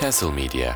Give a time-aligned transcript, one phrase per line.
[0.00, 0.74] Castle Media.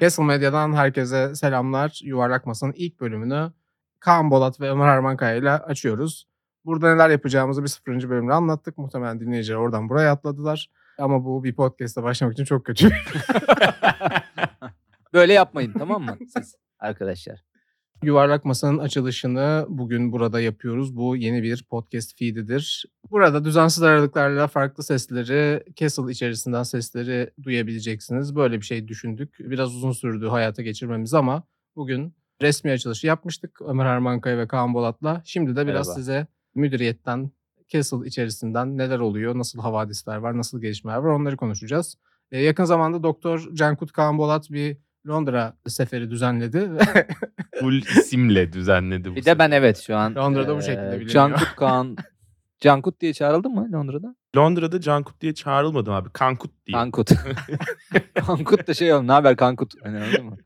[0.00, 2.00] Castle Medya'dan herkese selamlar.
[2.04, 3.52] Yuvarlak Masa'nın ilk bölümünü
[4.00, 6.28] Kaan Bolat ve Ömer Harmankaya ile açıyoruz.
[6.64, 8.78] Burada neler yapacağımızı bir sıfırıncı bölümde anlattık.
[8.78, 10.70] Muhtemelen dinleyiciler oradan buraya atladılar.
[10.98, 12.88] Ama bu bir podcast'a başlamak için çok kötü.
[15.12, 17.47] Böyle yapmayın tamam mı siz arkadaşlar?
[18.02, 20.96] Yuvarlak Masa'nın açılışını bugün burada yapıyoruz.
[20.96, 22.84] Bu yeni bir podcast feedidir.
[23.10, 28.36] Burada düzensiz aralıklarla farklı sesleri, Castle içerisinden sesleri duyabileceksiniz.
[28.36, 29.36] Böyle bir şey düşündük.
[29.40, 31.42] Biraz uzun sürdü hayata geçirmemiz ama
[31.76, 35.22] bugün resmi açılışı yapmıştık Ömer Harmankaya ve Kaan Bolat'la.
[35.24, 36.00] Şimdi de biraz Merhaba.
[36.00, 37.30] size müdüriyetten,
[37.68, 41.96] Castle içerisinden neler oluyor, nasıl havadisler var, nasıl gelişmeler var onları konuşacağız.
[42.32, 44.76] Ee, yakın zamanda Doktor Cankut Kaan Bolat bir
[45.08, 46.70] Londra seferi düzenledi.
[47.60, 49.16] Full isimle düzenledi bu.
[49.16, 51.08] Bir de ben evet şu an Londra'da bu şekilde biliniyor.
[51.08, 51.96] Cankut Kaan
[52.60, 54.14] Cankut diye çağrıldın mı Londra'da?
[54.36, 56.10] Londra'da Cankut diye çağrılmadım abi.
[56.12, 56.74] Kankut diye.
[56.78, 57.10] Kankut.
[58.14, 59.06] Kankut da şey oldu.
[59.06, 59.72] Ne haber Kankut?
[59.84, 60.36] Hani anladın mı?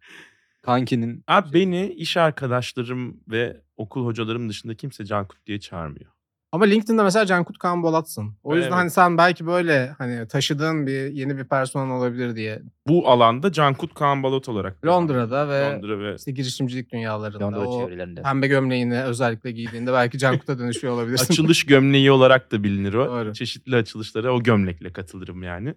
[0.63, 6.11] Kankinin Abi beni iş arkadaşlarım ve okul hocalarım dışında kimse Cankut diye çağırmıyor.
[6.53, 8.35] Ama LinkedIn'de mesela Cankut Kaan Bolat'sın.
[8.43, 8.79] O yüzden Evet.
[8.79, 12.63] hani sen belki böyle hani taşıdığın bir yeni bir personel olabilir diye.
[12.89, 14.87] Bu alanda Cankut Kaan Balat olarak.
[14.87, 15.73] Londra'da ve.
[15.75, 18.23] Londra ve işte girişimcilik dünyalarında Londra o çevrelerinde.
[18.23, 21.25] pembe gömleğini özellikle giydiğinde belki Cankut'a dönüşüyor olabilirsin.
[21.33, 23.07] açılış gömleği olarak da bilinir o.
[23.07, 23.33] Doğru.
[23.33, 25.75] Çeşitli açılışlara o gömlekle katılırım yani.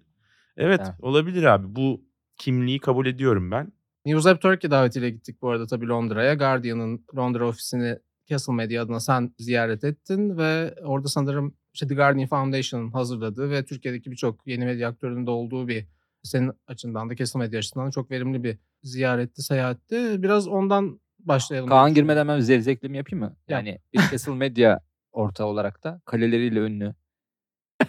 [0.58, 0.98] Evet Ha.
[1.02, 1.76] olabilir abi.
[1.76, 2.02] Bu
[2.38, 3.72] kimliği kabul ediyorum ben.
[4.06, 6.34] News Up Turkey davetiyle gittik bu arada tabii Londra'ya.
[6.34, 7.98] Guardian'ın Londra ofisini
[8.30, 13.66] Castle Media adına sen ziyaret ettin ve orada sanırım işte The Guardian Foundation'ın hazırladığı ve
[13.66, 15.86] Türkiye'deki birçok yeni medya aktörünün de olduğu bir
[16.24, 20.24] senin açından da Castle Media açısından da çok verimli bir ziyaretti, seyahatti.
[20.24, 21.70] Biraz ondan başlayalım.
[21.70, 23.36] Kaan girmeden ben bir zevzeklimi yapayım mı?
[23.48, 23.66] Yap.
[23.66, 24.80] Yani bir Castle Medya
[25.12, 26.96] ortağı olarak da kaleleriyle ünlü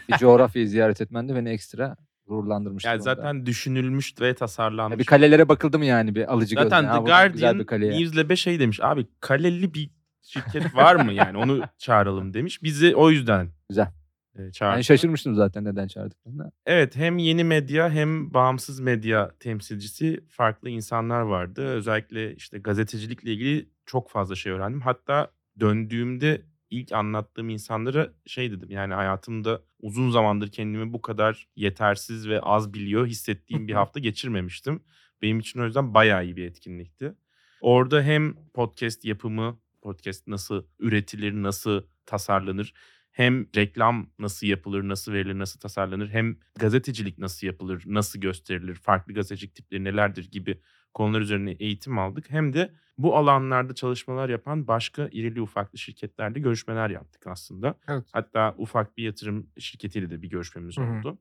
[0.09, 2.85] bir coğrafyayı ziyaret etmen de beni ekstra gururlandırmış.
[2.85, 4.93] Yani zaten düşünülmüş ve tasarlanmış.
[4.95, 6.83] Ya bir kalelere bakıldı mı yani bir alıcı Zaten?
[6.83, 8.01] The Ha, buradan güzel Guardian.
[8.01, 8.81] News'le şey demiş.
[8.83, 9.91] Abi kaleli bir
[10.27, 12.63] şirket var mı yani onu çağıralım demiş.
[12.63, 13.93] Bizi o yüzden Güzel.
[14.39, 14.77] e, çağırdı.
[14.77, 16.53] Ben şaşırmıştım zaten neden çağırdıklarını.
[16.67, 21.67] Evet hem yeni medya hem bağımsız medya temsilcisi farklı insanlar vardı.
[21.67, 24.81] Özellikle işte gazetecilikle ilgili çok fazla şey öğrendim.
[24.81, 32.29] Hatta döndüğümde ilk anlattığım insanlara şey dedim yani hayatımda uzun zamandır kendimi bu kadar yetersiz
[32.29, 34.83] ve az biliyor hissettiğim bir hafta geçirmemiştim.
[35.23, 37.15] Benim için o yüzden bayağı iyi bir etkinlikti.
[37.61, 42.75] Orada hem podcast yapımı, podcast nasıl üretilir, nasıl tasarlanır,
[43.13, 49.15] hem reklam nasıl yapılır, nasıl verilir, nasıl tasarlanır, hem gazetecilik nasıl yapılır, nasıl gösterilir, farklı
[49.15, 50.61] gazetecilik tipleri nelerdir gibi
[50.95, 52.31] konular üzerine eğitim aldık.
[52.31, 57.75] Hem de bu alanlarda çalışmalar yapan başka irili ufaklı şirketlerle görüşmeler yaptık aslında.
[57.89, 58.05] Evet.
[58.13, 60.99] Hatta ufak bir yatırım şirketiyle de bir görüşmemiz Hı hı.
[60.99, 61.19] oldu.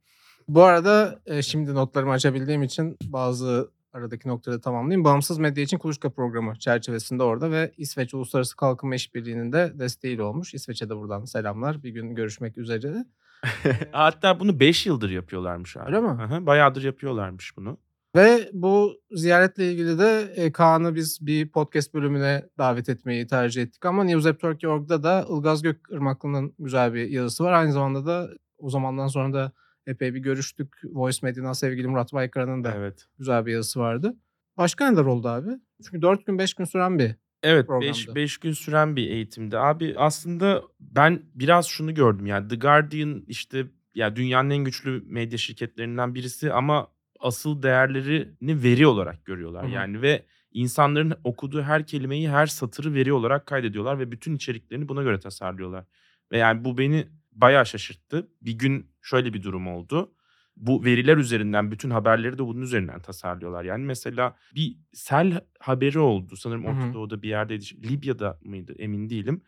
[0.47, 5.03] Bu arada e, şimdi notlarımı açabildiğim için bazı aradaki noktaları tamamlayayım.
[5.03, 10.53] Bağımsız medya için kuluçka programı çerçevesinde orada ve İsveç Uluslararası Kalkınma İşbirliği'nin de desteğiyle olmuş.
[10.53, 11.83] İsveç'e de buradan selamlar.
[11.83, 13.05] Bir gün görüşmek üzere.
[13.91, 15.85] Hatta bunu 5 yıldır yapıyorlarmış abi.
[15.85, 16.07] Öyle mi?
[16.07, 17.77] Aha, bayağıdır yapıyorlarmış bunu.
[18.15, 23.85] Ve bu ziyaretle ilgili de e, Kaan'ı biz bir podcast bölümüne davet etmeyi tercih ettik.
[23.85, 27.53] Ama News App Turkey.org'da da Ilgaz Gökırmaklı'nın güzel bir yazısı var.
[27.53, 29.51] Aynı zamanda da o zamandan sonra da
[29.87, 30.73] epey bir görüştük.
[30.83, 33.07] Voice Medya'dan sevgili Murat Baykara'nın da Evet.
[33.17, 34.15] güzel bir yazısı vardı.
[34.57, 35.49] Başka neler oldu abi?
[35.83, 38.15] Çünkü 4 gün 5 gün süren bir Evet programdı.
[38.15, 39.57] 5 gün süren bir eğitimdi.
[39.57, 43.65] Abi aslında ben biraz şunu gördüm yani The Guardian işte
[43.95, 46.87] ya dünyanın en güçlü medya şirketlerinden birisi ama
[47.19, 49.63] asıl değerlerini veri olarak görüyorlar.
[49.63, 49.71] Hı hı.
[49.71, 55.03] Yani ve insanların okuduğu her kelimeyi her satırı veri olarak kaydediyorlar ve bütün içeriklerini buna
[55.03, 55.85] göre tasarlıyorlar.
[56.31, 58.27] Ve yani bu beni bayağı şaşırttı.
[58.41, 60.11] Bir gün şöyle bir durum oldu.
[60.55, 63.63] Bu veriler üzerinden bütün haberleri de bunun üzerinden tasarlıyorlar.
[63.63, 66.35] Yani mesela bir sel haberi oldu.
[66.35, 66.65] Sanırım.
[66.65, 67.89] Orta Doğu'da bir yerdeydi.
[67.89, 69.41] Libya'da mıydı emin değilim.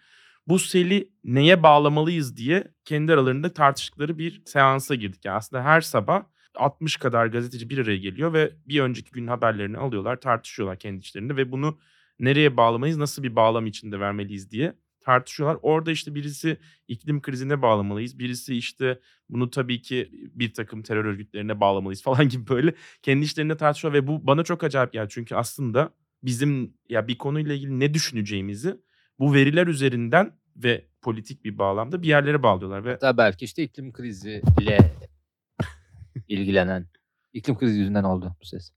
[0.47, 5.25] Bu seli neye bağlamalıyız diye kendi aralarında tartıştıkları bir seansa girdik.
[5.25, 6.23] Yani aslında her sabah
[6.55, 11.37] 60 kadar gazeteci bir araya geliyor ve bir önceki gün haberlerini alıyorlar, tartışıyorlar kendi içlerinde
[11.37, 11.79] ve bunu
[12.19, 14.73] nereye bağlamayız, nasıl bir bağlam içinde vermeliyiz diye
[15.07, 15.59] tartışıyorlar.
[15.61, 16.57] Orada işte birisi
[16.87, 18.99] iklim krizine bağlamalıyız, birisi işte
[19.29, 24.07] bunu tabii ki bir takım terör örgütlerine bağlamalıyız falan gibi böyle kendi işlerinde tartışıyor ve
[24.07, 25.07] bu bana çok acayip geldi.
[25.09, 25.93] Çünkü aslında
[26.23, 28.77] bizim ya bir konuyla ilgili ne düşüneceğimizi
[29.19, 33.93] bu veriler üzerinden ve politik bir bağlamda bir yerlere bağlıyorlar ve Hatta belki işte iklim
[33.93, 34.79] kriziyle
[36.27, 36.87] ilgilenen
[37.33, 38.71] İklim krizi yüzünden oldu bu ses.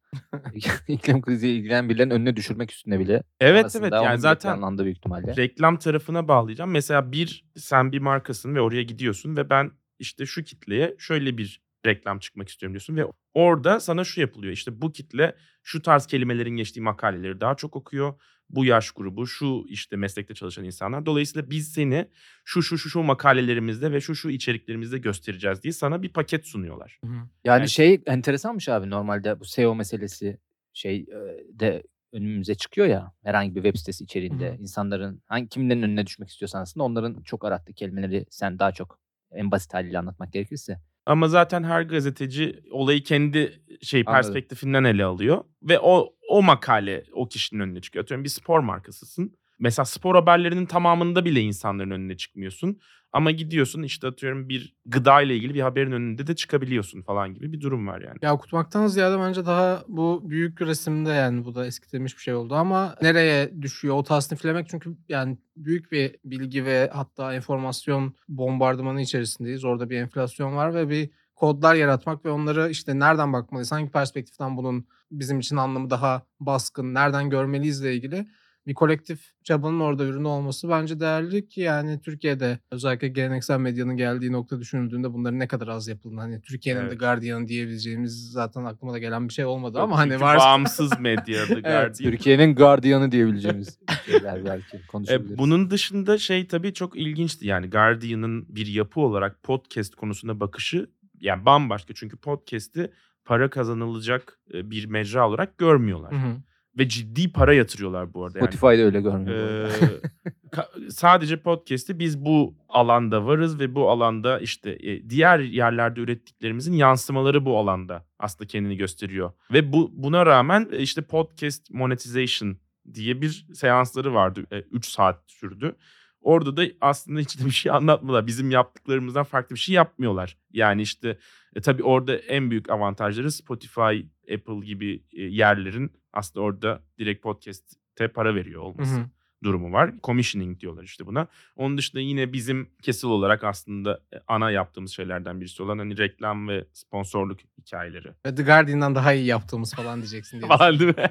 [0.88, 3.22] İklim kriziyle ilgilenen birilerinin önüne düşürmek üstüne bile.
[3.40, 5.36] Evet Aslında evet yani zaten planlandı büyük ihtimalle.
[5.36, 6.70] reklam tarafına bağlayacağım.
[6.70, 11.62] Mesela bir sen bir markasın ve oraya gidiyorsun ve ben işte şu kitleye şöyle bir
[11.86, 13.04] reklam çıkmak istiyorum diyorsun ve
[13.34, 14.52] orada sana şu yapılıyor.
[14.52, 18.20] İşte bu kitle şu tarz kelimelerin geçtiği makaleleri daha çok okuyor.
[18.50, 21.06] Bu yaş grubu, şu işte meslekte çalışan insanlar.
[21.06, 22.08] Dolayısıyla biz seni
[22.44, 26.98] şu şu şu şu makalelerimizde ve şu şu içeriklerimizde göstereceğiz diye sana bir paket sunuyorlar.
[27.04, 27.14] Hı hı.
[27.14, 30.38] Yani Yani- şey enteresanmış abi normalde bu SEO meselesi
[30.72, 31.06] şey
[31.52, 31.82] de
[32.12, 34.56] önümüze çıkıyor ya herhangi bir web sitesi içeriğinde hı.
[34.56, 38.98] insanların hangi kimlerin önüne düşmek istiyorsan aslında onların çok arattığı kelimeleri sen daha çok
[39.32, 44.22] en basit haliyle anlatmak gerekirse Ama zaten her gazeteci olayı kendi şey Anladım.
[44.22, 48.02] perspektifinden ele alıyor ve o o makale o kişinin önüne çıkıyor.
[48.02, 49.36] Atıyorum bir spor markasısın.
[49.60, 52.80] Mesela spor haberlerinin tamamında bile insanların önüne çıkmıyorsun.
[53.12, 57.52] Ama gidiyorsun işte atıyorum bir gıda ile ilgili bir haberin önünde de çıkabiliyorsun falan gibi
[57.52, 58.18] bir durum var yani.
[58.22, 62.54] Ya okutmaktan ziyade bence daha bu büyük resimde yani bu da eskitilmiş bir şey oldu
[62.54, 69.64] ama nereye düşüyor o tasniflemek çünkü yani büyük bir bilgi ve hatta enformasyon bombardımanı içerisindeyiz.
[69.64, 74.56] Orada bir enflasyon var ve bir kodlar yaratmak ve onları işte nereden bakmalıyız, hangi perspektiften
[74.56, 78.26] bunun bizim için anlamı daha baskın, nereden görmeliyizle ilgili
[78.66, 84.32] bir kolektif çabanın orada ürünü olması bence değerli ki yani Türkiye'de özellikle geleneksel medyanın geldiği
[84.32, 86.90] nokta düşünüldüğünde bunların ne kadar az yapıldığını hani Türkiye'nin Evet.
[86.90, 91.00] The Guardian diyebileceğimiz zaten aklıma da gelen bir şey olmadı Yok, ama hani varsa bağımsız
[91.00, 91.92] medya The Guardian.
[92.10, 95.38] Türkiye'nin gardiyanı diyebileceğimiz şeyler belki E, konuşabiliriz.
[95.38, 100.90] bunun dışında şey tabii çok ilginçti yani Guardian'ın bir yapı olarak podcast konusuna bakışı
[101.20, 102.90] yani bambaşka çünkü podcast'i
[103.24, 106.12] para kazanılacak e, bir mecra olarak görmüyorlar.
[106.12, 106.36] Hı hı.
[106.78, 108.38] Ve ciddi para yatırıyorlar bu arada.
[108.38, 109.68] Yani, Spotify'da öyle görmüyor.
[109.68, 116.72] Ee, sadece podcast'i biz bu alanda varız ve bu alanda işte e, diğer yerlerde ürettiklerimizin
[116.72, 119.32] yansımaları bu alanda aslında kendini gösteriyor.
[119.52, 122.56] Ve bu buna rağmen e, işte podcast monetization
[122.94, 124.44] diye bir seansları vardı.
[124.70, 125.76] 3 saat sürdü.
[126.20, 128.26] Orada da aslında hiç de bir şey anlatmıyorlar.
[128.26, 130.36] Bizim yaptıklarımızdan farklı bir şey yapmıyorlar.
[130.52, 131.18] Yani işte
[131.56, 138.08] e, tabii orada en büyük avantajları Spotify, Apple gibi e, yerlerin aslında orada direkt podcast'e
[138.08, 139.04] para veriyor Hı olması hı.
[139.44, 139.94] Durumu var.
[140.04, 141.26] Commissioning diyorlar işte buna.
[141.56, 146.48] Onun dışında yine bizim Kessil olarak aslında e, ana yaptığımız şeylerden birisi olan hani reklam
[146.48, 148.08] ve sponsorluk hikayeleri.
[148.26, 150.48] Ve The Guardian'dan daha iyi yaptığımız falan diyeceksin diye.
[150.48, 151.10] Falan değil mi?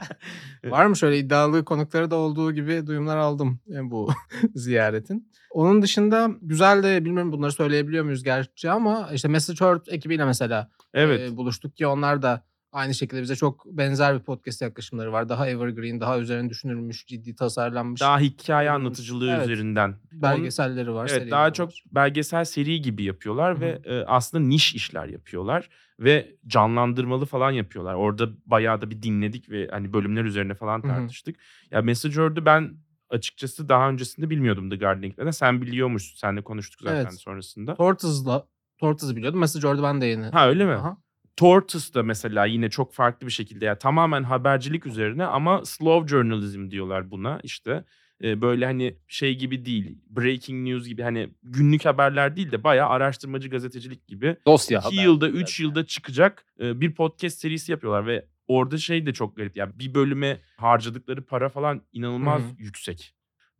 [0.71, 4.09] Var mı şöyle iddialı konukları da olduğu gibi duyumlar aldım yani bu
[4.55, 5.29] ziyaretin.
[5.51, 10.69] Onun dışında güzel de bilmiyorum bunları söyleyebiliyor muyuz gerçi ama işte Message Heard ekibiyle mesela
[10.93, 11.31] evet.
[11.31, 15.29] e, buluştuk ki onlar da aynı şekilde bize çok benzer bir podcast yaklaşımları var.
[15.29, 18.79] Daha evergreen, daha üzerine düşünülmüş, ciddi tasarlanmış Daha hikaye Olmuş.
[18.85, 19.43] anlatıcılığı Evet.
[19.43, 19.95] üzerinden.
[20.11, 21.09] Belgeselleri var.
[21.13, 21.83] Evet daha çok var.
[21.91, 25.69] belgesel seri gibi yapıyorlar Hı ve e, aslında niş işler yapıyorlar
[25.99, 27.93] ve canlandırmalı falan yapıyorlar.
[27.93, 31.35] Orada bayağı da bir dinledik ve hani bölümler üzerine falan tartıştık.
[31.71, 32.77] Ya Messenger'dı ben
[33.09, 35.31] açıkçası daha öncesinde bilmiyordum The Gardening'den.
[35.31, 36.17] Sen biliyormuşsun.
[36.17, 37.19] Seninle konuştuk zaten Evet.
[37.19, 37.75] sonrasında.
[37.75, 39.39] Tortoise'la Tortoise'ı biliyordum.
[39.39, 40.25] Message Heard'ı ben de yeni.
[40.25, 40.71] Ha öyle mi?
[40.73, 40.97] Aha.
[41.39, 46.71] Tortoise da mesela yine çok farklı bir şekilde yani tamamen habercilik üzerine ama slow journalism
[46.71, 47.83] diyorlar buna işte.
[48.23, 52.89] Ee, böyle hani şey gibi değil breaking news gibi hani günlük haberler değil de bayağı
[52.89, 55.03] araştırmacı gazetecilik gibi Dosya 2 haber.
[55.03, 59.57] yılda 3 yılda çıkacak e, bir podcast serisi yapıyorlar ve orada şey de çok garip
[59.57, 62.51] yani bir bölüme harcadıkları para falan inanılmaz Hı hı.
[62.57, 63.13] yüksek.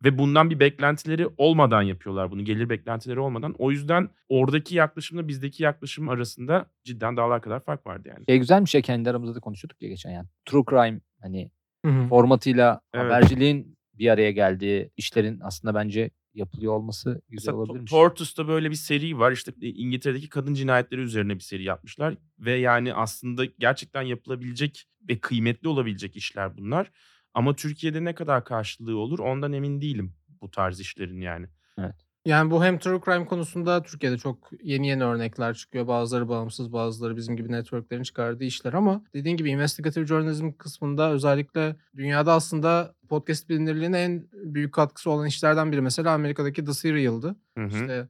[0.04, 2.44] Ve bundan bir beklentileri olmadan yapıyorlar bunu.
[2.44, 3.54] Gelir beklentileri olmadan.
[3.58, 8.24] O yüzden oradaki yaklaşımla bizdeki yaklaşım arasında cidden dağlar kadar fark vardı yani.
[8.28, 10.28] Şey güzelmiş ya kendi aramızda da konuşuyorduk ya geçen yani.
[10.44, 11.50] True crime hani
[11.84, 12.08] Hı hı.
[12.08, 13.04] formatıyla Evet.
[13.04, 17.90] haberciliğin bir araya geldiği işlerin aslında bence yapılıyor olması güzel Mesela To- olabilirmiş.
[17.90, 19.32] Tortoise'da böyle bir seri var.
[19.32, 22.14] İşte e, İngiltere'deki kadın cinayetleri üzerine bir seri yapmışlar.
[22.38, 26.90] Ve yani aslında gerçekten yapılabilecek ve kıymetli olabilecek işler bunlar.
[27.34, 31.46] Ama Türkiye'de ne kadar karşılığı olur ondan emin değilim bu tarz işlerin yani.
[32.24, 35.86] Yani bu hem true crime konusunda Türkiye'de çok yeni yeni örnekler çıkıyor.
[35.86, 41.76] Bazıları bağımsız, bazıları bizim gibi networklerin çıkardığı işler ama dediğin gibi investigative journalism kısmında özellikle
[41.96, 47.36] dünyada aslında podcast bilinirliğine en büyük katkısı olan işlerden biri mesela Amerika'daki The Serial'dı.
[47.58, 47.66] Hı hı.
[47.66, 48.08] İşte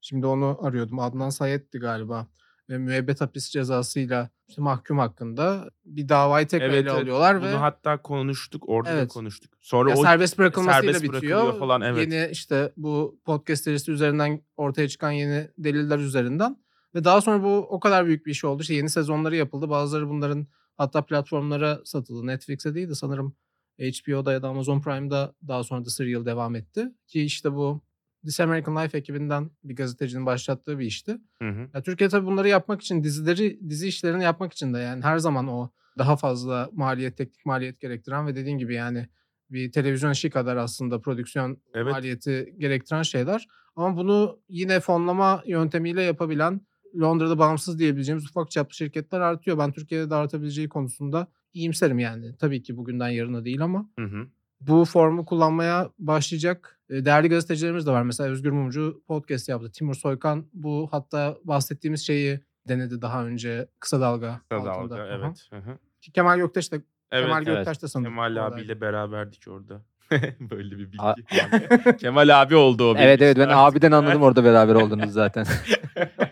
[0.00, 0.98] şimdi onu arıyordum.
[0.98, 2.26] Adnan Sayet'ti galiba.
[2.70, 7.02] Ve müebbet hapis cezasıyla işte mahkum hakkında bir davayı tekrar Evet, ele evet.
[7.02, 8.68] alıyorlar Bunu ve hatta konuştuk.
[8.68, 9.08] Orada da Evet.
[9.08, 9.52] konuştuk.
[9.60, 11.58] Sonra ya o serbest bırakılmasıyla serbest bitiyor.
[11.58, 12.12] falan, evet.
[12.12, 16.56] Yeni işte bu podcast serisi üzerinden ortaya çıkan yeni deliller üzerinden
[16.94, 18.62] ve daha sonra bu o kadar büyük bir iş oldu.
[18.62, 19.70] İşte yeni sezonları yapıldı.
[19.70, 20.46] Bazıları bunların
[20.76, 22.26] hatta platformlara satıldı.
[22.26, 23.36] Netflix'e değil de sanırım
[23.78, 26.92] HBO'da ya da Amazon Prime'da daha sonra da serial devam etti.
[27.06, 27.82] Ki işte bu
[28.22, 31.18] This American Life ekibinden bir gazetecinin başlattığı bir işti.
[31.42, 31.68] Hı hı.
[31.74, 35.48] Ya Türkiye tabii bunları yapmak için dizileri dizi işlerini yapmak için de yani her zaman
[35.48, 39.08] o daha fazla maliyet teknik maliyet gerektiren ve dediğin gibi yani
[39.50, 41.92] bir televizyon işi kadar aslında prodüksiyon Evet.
[41.92, 43.46] maliyeti gerektiren şeyler.
[43.76, 46.60] Ama bunu yine fonlama yöntemiyle yapabilen
[47.00, 49.58] Londra'da bağımsız diyebileceğimiz ufak çaplı şirketler artıyor.
[49.58, 52.36] Ben Türkiye'de de artabileceği konusunda iyimserim yani.
[52.38, 54.26] Tabii ki bugünden yarına değil ama Hı hı.
[54.60, 58.02] bu formu kullanmaya başlayacak değerli gazetecilerimiz de var.
[58.02, 59.72] Mesela Özgür Mumcu podcast yaptı.
[59.72, 64.90] Timur Soykan bu hatta bahsettiğimiz şeyi denedi daha önce kısa dalga Kısa altında.
[64.98, 65.18] dalga Aha.
[65.26, 65.46] evet.
[65.50, 65.78] Hı hı.
[66.00, 66.76] Ki Kemal Göktaş da
[67.12, 67.24] Evet.
[67.24, 67.56] Kemal evet.
[67.56, 68.12] Göktaş da sanırım.
[68.12, 69.82] Kemal abiyle beraberdik orada.
[70.40, 70.98] Böyle bir bilgi.
[71.02, 75.46] A- Kemal abi oldu o Evet evet ben abiden anladım orada beraber olduğunuzu zaten.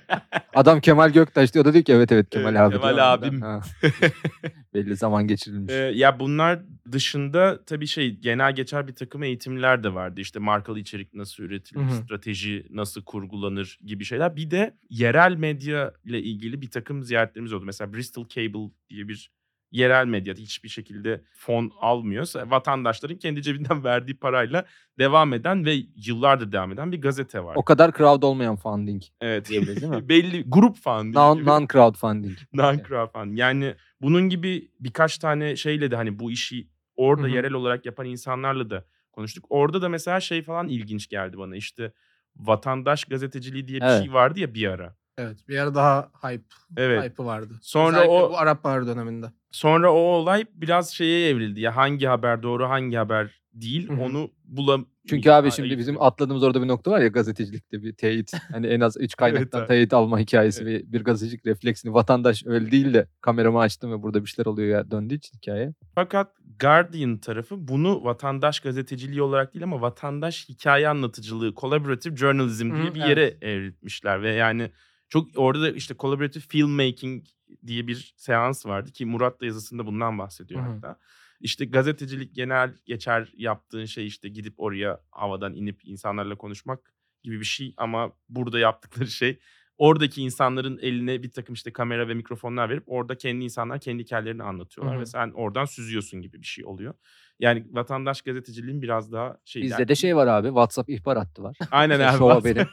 [0.54, 2.74] Adam Kemal Göktaş diyor o da diyor ki evet evet Kemal Evet, abi.
[2.74, 3.42] Kemal abim.
[4.74, 5.72] Belli zaman geçirilmiş.
[5.74, 6.60] Ee, ya bunlar
[6.92, 10.20] dışında tabii şey genel geçer bir takım eğitimler de vardı.
[10.20, 11.94] İşte markalı içerik nasıl üretilir, Hı hı.
[11.94, 14.36] strateji nasıl kurgulanır gibi şeyler.
[14.36, 17.64] Bir de yerel medya ile ilgili bir takım ziyaretlerimiz oldu.
[17.64, 19.30] Mesela Bristol Cable diye bir
[19.70, 22.26] yerel medya hiçbir şekilde fon almıyor.
[22.50, 24.64] Vatandaşların kendi cebinden verdiği parayla
[24.98, 27.56] devam eden ve yıllardır devam eden bir gazete var.
[27.56, 29.48] O kadar crowd olmayan funding evet.
[29.48, 30.08] diyebiliriz değil mi?
[30.08, 31.46] Belli grup funding non, gibi.
[31.46, 32.38] non crowdfunding.
[32.54, 33.38] Non-crowdfunding.
[33.38, 37.30] Yani bunun gibi birkaç tane şeyle de hani bu işi orada Hı hı.
[37.34, 39.44] yerel olarak yapan insanlarla da konuştuk.
[39.48, 41.56] Orada da mesela şey falan ilginç geldi bana.
[41.56, 41.92] İşte
[42.36, 44.02] vatandaş gazeteciliği diye bir Evet.
[44.04, 44.96] şey vardı ya bir ara.
[45.18, 46.44] Evet bir ara daha hype,
[46.76, 47.04] Evet.
[47.04, 47.58] hype'ı vardı.
[47.62, 49.26] Sonra Özellikle o- bu Arap Baharı döneminde.
[49.50, 51.60] Sonra o olay biraz şeye evrildi.
[51.60, 54.00] Ya hangi haber doğru hangi haber değil Hı hı.
[54.00, 54.86] onu bulam.
[55.08, 58.32] Çünkü abi şimdi bizim atladığımız orada bir nokta var ya gazetecilikte bir teyit.
[58.52, 59.66] Hani en az üç kaynaktan abi.
[59.66, 64.24] teyit alma hikayesi ve bir gazetecilik refleksini vatandaş öyle değil de kameramı açtım ve burada
[64.24, 65.74] bir şeyler oluyor ya döndüğü için hikaye.
[65.94, 72.90] Fakat Guardian tarafı bunu vatandaş gazeteciliği olarak değil ama vatandaş hikaye anlatıcılığı, collaborative journalism diye
[72.90, 73.08] Hı, bir evet.
[73.08, 74.70] yere evrilmişler ve yani
[75.08, 77.24] çok orada da işte collaborative filmmaking
[77.66, 80.72] diye bir seans vardı ki Murat da yazısında bundan bahsediyor Hı hı.
[80.72, 80.98] hatta.
[81.40, 87.44] İşte gazetecilik genel geçer yaptığın şey işte gidip oraya havadan inip insanlarla konuşmak gibi bir
[87.44, 89.38] şey ama burada yaptıkları şey
[89.78, 94.42] oradaki insanların eline bir takım işte kamera ve mikrofonlar verip orada kendi insanlar kendi hikayelerini
[94.42, 95.00] anlatıyorlar Hı hı.
[95.02, 96.94] ve sen oradan süzüyorsun gibi bir şey oluyor.
[97.40, 99.62] Yani vatandaş gazeteciliğin biraz daha şey.
[99.62, 101.56] Bizde yani- de şey var abi WhatsApp ihbar hattı var.
[101.70, 102.18] Aynen abi.
[102.18, 102.66] Show haberi.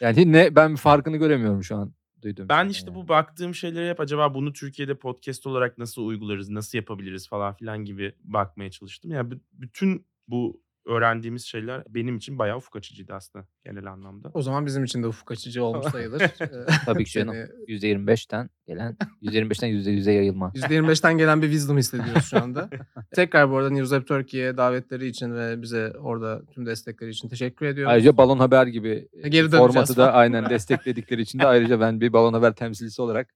[0.00, 1.92] Yani ne ben farkını göremiyorum şu an
[2.22, 2.94] duyduğum Ben işte yani.
[2.94, 7.84] bu baktığım şeyleri hep acaba bunu Türkiye'de podcast olarak nasıl uygularız, nasıl yapabiliriz falan filan
[7.84, 9.10] gibi bakmaya çalıştım.
[9.10, 14.30] Yani bütün bu öğrendiğimiz şeyler benim için bayağı ufuk açıcıydı aslında genel anlamda.
[14.34, 16.22] O zaman bizim için de ufuk açıcı olmuş sayılır.
[16.86, 17.34] Tabii ki canım.
[17.34, 20.52] seni- %25'ten gelen %25'ten %100'e yayılma.
[20.54, 22.70] %25'ten gelen bir wisdom hissediyoruz şu anda.
[23.14, 27.66] Tekrar bu arada News Up Turkey'ye davetleri için ve bize orada tüm destekleri için teşekkür
[27.66, 27.92] ediyoruz.
[27.92, 31.80] Ayrıca Balon Haber gibi E, Geri e, döneceğiz formatı da aynen destekledikleri için de ayrıca
[31.80, 33.34] ben bir Balon Haber temsilcisi olarak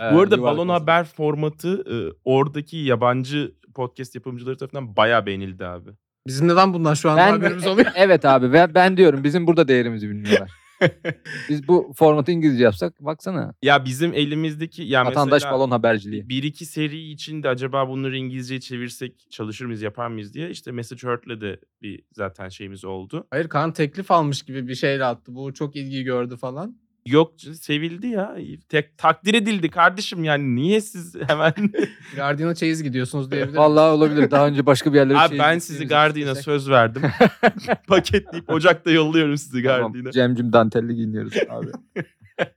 [0.00, 5.66] bu e, arada yuvarlak Balon Haber formatı e, oradaki yabancı podcast yapımcıları tarafından bayağı beğenildi
[5.66, 5.90] abi.
[6.26, 7.92] Bizim neden bundan şu anda Ben- haberimiz oluyor?
[7.96, 10.50] Evet abi ben, ben diyorum bizim burada değerimizi bilmiyorlar.
[11.48, 13.54] Biz bu formatı İngilizce yapsak baksana.
[13.62, 16.28] Ya bizim elimizdeki ya Vatandaş balon haberciliği.
[16.28, 20.72] bir iki seri için de acaba bunları İngilizceye çevirsek çalışır mıyız yapar mıyız diye işte
[20.72, 23.26] Message Hurt'le de bir zaten şeyimiz oldu.
[23.30, 25.34] Hayır Kaan teklif almış gibi bir şeyle attı.
[25.34, 26.76] Bu çok ilgi gördü falan.
[27.06, 28.36] Yok sevildi ya.
[28.68, 31.52] Tek, takdir edildi kardeşim yani niye siz hemen
[32.16, 33.56] Guardian'a çeyiz gidiyorsunuz diyebilirim.
[33.56, 34.30] Vallahi olabilir.
[34.30, 37.02] Daha önce başka bir yerlere Abi ben sizi Guardian'a söz verdim.
[37.86, 40.12] Paketleyip Ocak'ta yolluyorum sizi Tamam, Guardian'a.
[40.12, 41.70] Cemcim dantelli giyiniyoruz abi.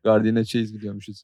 [0.04, 1.24] Guardian'a çeyiz gidiyormuşuz.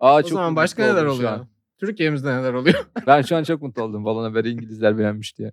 [0.00, 1.46] Aa, o çok zaman başka neler oluyor?
[1.78, 2.86] Türkiye'mizde neler oluyor?
[3.06, 4.04] Ben şu an çok mutlu oldum.
[4.04, 5.52] Balon haberi İngilizler beğenmiş diye.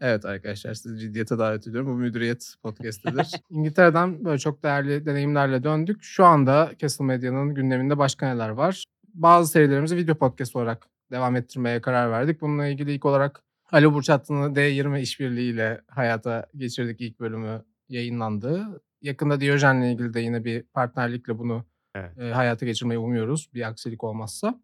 [0.00, 1.88] Evet arkadaşlar sizi ciddiyete davet ediyorum.
[1.88, 3.30] Bu müdüriyet podcastidir.
[3.50, 6.02] İngiltere'den böyle çok değerli deneyimlerle döndük.
[6.02, 8.84] Şu anda Castle Medya'nın gündeminde başka neler var?
[9.14, 12.40] Bazı serilerimizi video podcast olarak devam ettirmeye karar verdik.
[12.40, 13.42] Bununla ilgili ilk olarak
[13.72, 18.82] Ali Burçatlı'nın D20 işbirliğiyle hayata geçirdik ilk bölümü yayınlandı.
[19.02, 21.64] Yakında Diyojen'le ilgili de yine bir partnerlikle bunu
[21.94, 22.18] Evet.
[22.18, 23.50] e, hayata geçirmeyi umuyoruz.
[23.54, 24.60] Bir aksilik olmazsa.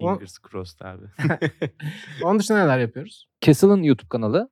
[0.00, 1.04] Fingers crossed abi.
[2.24, 3.28] Onun dışında neler yapıyoruz?
[3.40, 4.50] Castle'ın YouTube kanalı.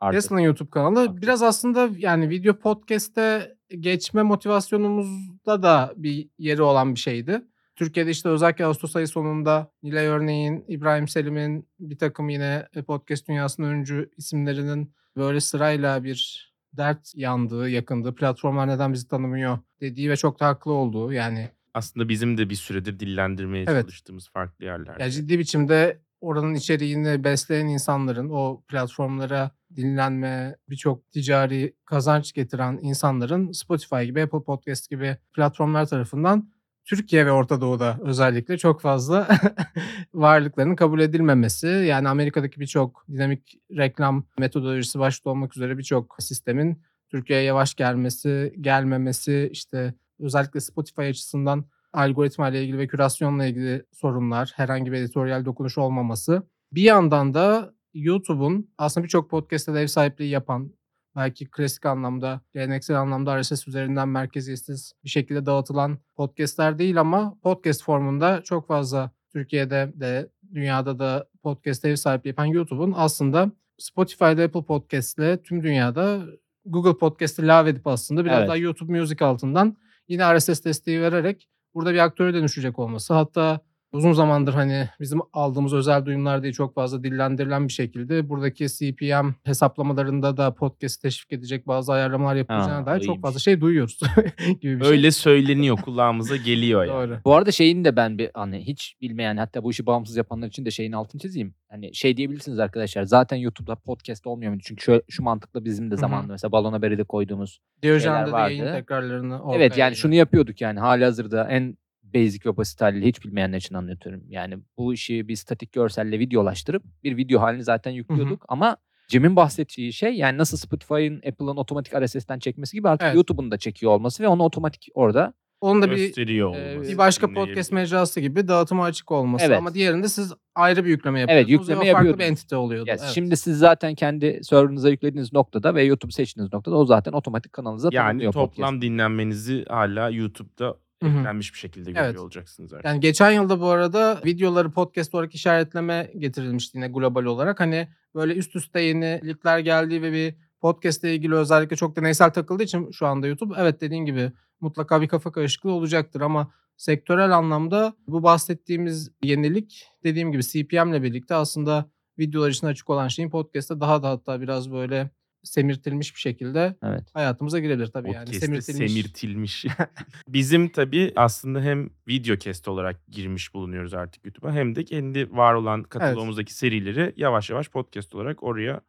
[0.00, 0.20] Artık.
[0.20, 1.22] Tesla'nın YouTube kanalı Aktif.
[1.22, 7.42] biraz aslında yani video podcast'e geçme motivasyonumuzda da bir yeri olan bir şeydi.
[7.76, 13.68] Türkiye'de işte özellikle Ağustos ayı sonunda Nilay Örneğin, İbrahim Selim'in bir takım yine podcast dünyasının
[13.68, 20.40] öncü isimlerinin böyle sırayla bir dert yandığı, yakındığı, platformlar neden bizi tanımıyor dediği ve çok
[20.40, 23.82] da haklı olduğu yani Aslında bizim de bir süredir dillendirmeye Evet.
[23.82, 25.00] çalıştığımız farklı yerler.
[25.00, 33.52] ya ciddi biçimde oranın içeriğini besleyen insanların o platformlara dinlenme, birçok ticari kazanç getiren insanların
[33.52, 36.50] Spotify gibi, Apple Podcast gibi platformlar tarafından
[36.84, 39.28] Türkiye ve Orta Doğu'da özellikle çok fazla
[40.14, 41.66] varlıklarının kabul edilmemesi.
[41.66, 49.48] Yani Amerika'daki birçok dinamik reklam metodolojisi başta olmak üzere birçok sistemin Türkiye'ye yavaş gelmesi, gelmemesi,
[49.52, 55.78] işte özellikle Spotify açısından algoritma ile ilgili ve kürasyonla ilgili sorunlar, herhangi bir editoryal dokunuş
[55.78, 56.42] olmaması.
[56.72, 60.72] Bir yandan da YouTube'un aslında birçok podcast'te ev sahipliği yapan,
[61.16, 67.84] belki klasik anlamda, geleneksel anlamda RSS üzerinden merkeziyetsiz bir şekilde dağıtılan podcast'ler değil ama podcast
[67.84, 74.64] formunda çok fazla Türkiye'de de dünyada da podcast ev sahipliği yapan YouTube'un aslında Spotify'da Apple
[74.64, 76.22] Podcast'le tüm dünyada
[76.64, 78.48] Google Podcast'ı lağvedip aslında biraz Evet.
[78.48, 79.76] daha YouTube Music altından
[80.08, 83.14] yine RSS desteği vererek burada bir aktöre dönüşecek olması.
[83.14, 83.60] Hatta
[83.92, 89.28] uzun zamandır hani bizim aldığımız özel duyumlar değil çok fazla dillendirilen bir şekilde buradaki CPM
[89.44, 93.22] hesaplamalarında da podcast teşvik edecek bazı ayarlamalar yapılacağına Ha, dair çok iyiymiş.
[93.22, 94.00] fazla şey duyuyoruz
[94.60, 94.92] gibi bir şey.
[94.92, 97.08] Öyle söyleniyor kulağımıza geliyor yani.
[97.10, 97.18] Doğru.
[97.24, 100.64] Bu arada şeyin de ben bir hani hiç bilmeyen hatta bu işi bağımsız yapanlar için
[100.64, 101.54] de şeyin altını çizeyim.
[101.68, 104.58] Hani şey diyebilirsiniz arkadaşlar zaten YouTube'da podcast olmuyor mu?
[104.62, 105.98] Çünkü şu, şu mantıkla bizim de hı.
[105.98, 107.60] zamanında mesela Balon Haberi de koyduğumuz.
[107.82, 108.52] Diyojen'de de vardı.
[108.54, 111.76] yayın tekrarlarını evet yani şunu yapıyorduk yani hali hazırda en
[112.14, 114.22] basic ve basit haliyle hiç bilmeyenler için anlatıyorum.
[114.28, 118.76] Yani bu işi bir statik görselle videolaştırıp bir video halini zaten yüklüyorduk ama
[119.08, 123.14] Cem'in bahsettiği şey yani nasıl Spotify'ın Apple'ın otomatik RSS'ten çekmesi gibi artık Evet.
[123.14, 126.92] YouTube'un da çekiyor olması ve onu otomatik orada Onun da bir Gösteriyor e, olması.
[126.92, 129.58] bir başka podcast mecrası gibi dağıtıma açık olması Evet.
[129.58, 131.68] ama diğerinde siz ayrı bir yükleme Evet, yapıyordunuz.
[131.68, 132.90] yükleme ve o farklı bir entite oluyordu.
[132.90, 133.10] Yes, Evet.
[133.14, 137.88] Şimdi siz zaten kendi server'ınıza yüklediğiniz noktada ve YouTube seçtiğiniz noktada o zaten otomatik kanalınıza
[137.92, 138.82] Yani tanımlıyor toplam podcast.
[138.82, 141.18] dinlenmenizi hala YouTube'da Hı hı.
[141.18, 142.18] eklenmiş bir şekilde görüyor Evet.
[142.18, 142.84] olacaksınız artık.
[142.84, 147.60] Yani geçen yılda bu arada videoları podcast olarak işaretleme getirilmişti yine global olarak.
[147.60, 152.62] Hani böyle üst üste yenilikler geldiği ve bir podcast ile ilgili özellikle çok deneysel takıldığı
[152.62, 157.92] için şu anda YouTube evet dediğin gibi mutlaka bir kafa karışıklığı olacaktır ama sektörel anlamda
[158.08, 163.80] bu bahsettiğimiz yenilik dediğim gibi CPM ile birlikte aslında videolar için açık olan şeyin podcast'te
[163.80, 165.10] daha da hatta biraz böyle
[165.42, 167.04] semirtilmiş bir şekilde Evet.
[167.14, 168.92] hayatımıza girebilir tabii yani Podcast'te semirtilmiş.
[168.92, 169.66] semirtilmiş.
[170.28, 175.82] Bizim tabii aslında hem videocast olarak girmiş bulunuyoruz artık YouTube'a hem de kendi var olan
[175.82, 178.80] kataloğumuzdaki serileri yavaş yavaş podcast olarak oraya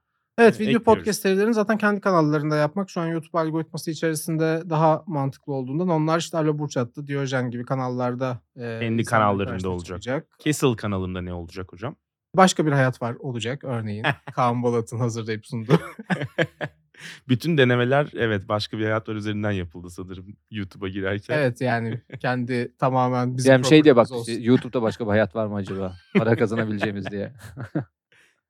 [0.41, 0.85] Evet e, video ekliyoruz.
[0.85, 6.19] podcast serilerini zaten kendi kanallarında yapmak şu an YouTube algoritması içerisinde daha mantıklı olduğundan onlar
[6.19, 10.01] işte Alo Burçat'tı, Diyojen gibi kanallarda e, Kendi kanallarında olacak.
[10.01, 10.27] çıkacak.
[10.45, 11.95] Castle kanalında ne olacak hocam?
[12.35, 14.05] Başka bir hayat var olacak örneğin.
[14.35, 15.79] Kaan Bolat'ın hazırlayıp sunduğu.
[17.27, 21.37] Bütün denemeler evet başka bir hayat var üzerinden yapıldı sanırım YouTube'a girerken.
[21.37, 24.33] evet yani kendi tamamen bizim Yani şey diye bak olsun.
[24.39, 25.95] YouTube'da başka bir hayat var mı acaba?
[26.17, 27.33] Para kazanabileceğimiz diye.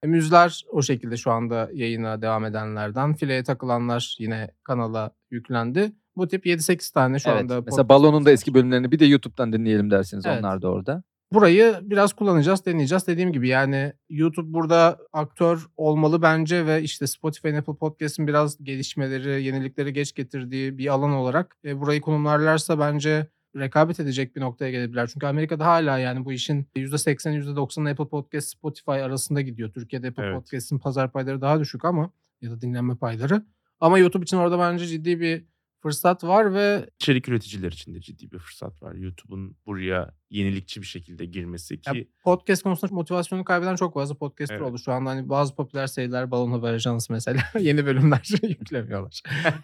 [0.03, 3.13] E, Müzler o şekilde şu anda yayına devam edenlerden.
[3.13, 5.91] Fileye takılanlar yine kanala yüklendi.
[6.15, 7.41] Bu tip 7-8 tane şu evet.
[7.41, 10.39] anda Mesela Balon'un da eski bölümlerini bir de YouTube'dan dinleyelim dersiniz Evet.
[10.39, 11.03] onlar da orada.
[11.33, 13.07] Burayı biraz kullanacağız, deneyeceğiz.
[13.07, 19.43] Dediğim gibi yani YouTube burada aktör olmalı bence ve işte Spotify, Apple Podcast'in biraz gelişmeleri,
[19.43, 25.09] yenilikleri geç getirdiği bir alan olarak e, burayı konumlarlarsa bence rekabet edecek bir noktaya gelebilirler.
[25.13, 29.73] Çünkü Amerika'da hala yani bu işin %80'i %90'ı Apple Podcast, Spotify arasında gidiyor.
[29.73, 30.35] Türkiye'de Apple Evet.
[30.35, 32.11] Podcast'in pazar payları daha düşük ama
[32.41, 33.45] ya da dinlenme payları.
[33.79, 35.45] Ama YouTube için orada bence ciddi bir
[35.81, 38.93] fırsat var ve İçerik üreticiler için de ciddi bir fırsat var.
[38.93, 44.55] YouTube'un buraya yenilikçi bir şekilde girmesi Ya ki podcast konusunda motivasyonu kaybeden çok fazla podcaster
[44.55, 44.67] Evet.
[44.67, 44.77] oldu.
[44.77, 49.21] Şu anda hani bazı popüler seriler Balon Haber Ajansı mesela yeni bölümler yüklemiyorlar.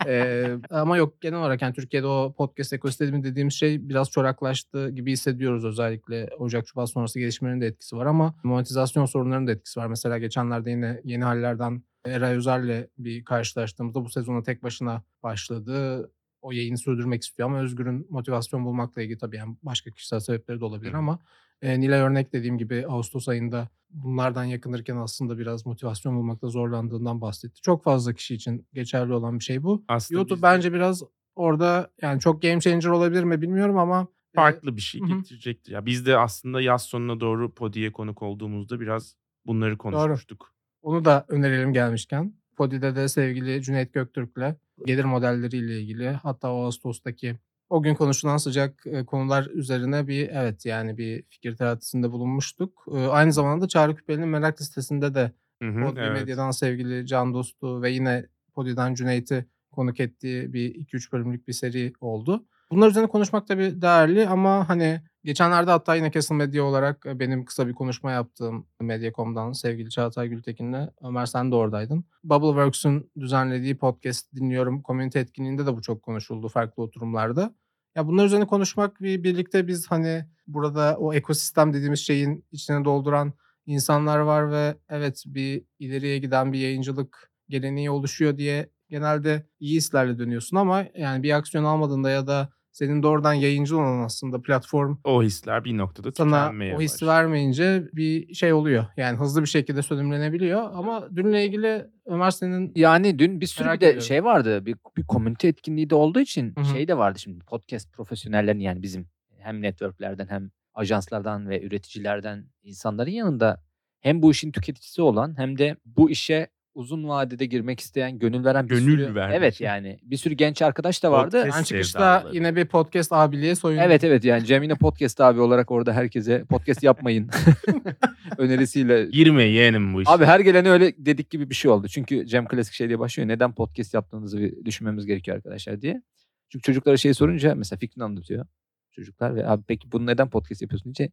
[0.08, 5.12] Ee, ama yok genel olarak yani Türkiye'de o podcast ekosistemi dediğimiz şey biraz çoraklaştı gibi
[5.12, 9.88] hissediyoruz özellikle Ocak Şubat sonrası gelişmelerin de etkisi var ama monetizasyon sorunlarının da etkisi var.
[9.88, 16.12] Mesela geçenlerde yine yeni hallerden Eray Özer'le bir karşılaştığımızda bu sezona tek başına başladı.
[16.42, 20.66] O yayını sürdürmek istiyor ama Özgür'ün motivasyon bulmakla ilgili tabii yani başka kişisel sebepleri de
[20.66, 21.20] olabilir Hı ama
[21.62, 27.62] e, Nilay örnek dediğim gibi Ağustos ayında bunlardan yakınırken aslında biraz motivasyon bulmakta zorlandığından bahsetti.
[27.62, 29.84] Çok fazla kişi için geçerli olan bir şey bu.
[29.88, 31.04] aslında YouTube biz de bence biraz
[31.36, 35.18] orada yani çok game changer olabilir mi bilmiyorum ama e, farklı bir şey Hı hı.
[35.18, 35.72] getirecektir.
[35.72, 39.16] Ya biz de aslında yaz sonuna doğru Podi'ye konuk olduğumuzda biraz
[39.46, 40.55] bunları konuşmuştuk.
[40.86, 42.34] Onu da önerelim gelmişken.
[42.58, 47.36] Podi'de de sevgili Cüneyt Göktürk'le gelir modelleriyle ilgili hatta o Ağustos'taki
[47.70, 52.86] o gün konuşulan sıcak e, konular üzerine bir evet yani bir fikir teatisinde bulunmuştuk.
[52.92, 56.22] E, aynı zamanda da Çağrı Küpeli'nin merak listesinde de Hı hı, Podbi evet.
[56.22, 61.94] Medya'dan sevgili Can Dostu ve yine Podi'den Cüneyt'i konuk ettiği bir 2-3 bölümlük bir seri
[62.02, 62.46] oldu.
[62.72, 67.46] Bunlar üzerine konuşmak tabii değerli ama hani geçenlerde hatta yine Kesin Medya olarak e, benim
[67.46, 72.06] kısa bir konuşma yaptığım Medyacom'dan sevgili Çağatay Gültekin'le Ömer sen de oradaydın.
[72.24, 74.82] Bubbleworks'ün düzenlediği podcast dinliyorum.
[74.82, 77.56] Komünite etkinliğinde de bu çok konuşuldu farklı oturumlarda.
[77.96, 83.34] Ya bunlar üzerine konuşmak bir birlikte biz hani burada o ekosistem dediğimiz şeyin içine dolduran
[83.66, 90.20] insanlar var ve evet bir ileriye giden bir yayıncılık geleneği oluşuyor diye genelde iyi hislerle
[90.20, 95.24] dönüyorsun ama yani bir aksiyon almadığında ya da senin doğrudan yayıncı olan aslında platform O
[95.24, 97.14] hisler bir noktada sana o hissi başlıyor.
[97.14, 98.86] vermeyince bir şey oluyor.
[98.98, 103.72] Yani hızlı bir şekilde sönümlenebiliyor ama dünle ilgili Ömer senin Yani dün bir sürü bir
[103.72, 104.02] de ediyorum.
[104.02, 104.66] şey vardı.
[104.66, 106.66] Bir, bir komünite etkinliği de olduğu için Hı hı.
[106.66, 107.46] şey de vardı şimdi.
[107.46, 109.08] Podcast profesyonellerin yani bizim
[109.40, 113.64] hem networklerden hem ajanslardan ve üreticilerden insanların yanında
[114.00, 118.66] hem bu işin tüketicisi olan hem de bu işe uzun vadede girmek isteyen, gönül veren
[118.66, 119.38] bir Gönül sürü vermek.
[119.38, 121.42] evet yani bir sürü genç arkadaş da vardı.
[121.42, 123.86] Podcast ben çıkışta yine bir podcast abiliğe soyundum.
[123.86, 127.30] Evet evet yani Cem yine podcast abi olarak orada herkese podcast yapmayın
[128.38, 129.06] önerisiyle.
[129.06, 130.12] Girme yeğenim bu işe.
[130.12, 131.88] Abi her gelene öyle dedik gibi bir şey oldu.
[131.88, 133.30] Çünkü Cem klasik şey diye başlıyor.
[133.30, 136.02] Neden podcast yaptığınızı bir düşünmemiz gerekiyor arkadaşlar diye.
[136.50, 138.46] Çünkü çocuklara şey sorunca mesela fikrini anlatıyor
[138.92, 141.12] çocuklar ve abi peki bunu neden podcast yapıyorsun deyince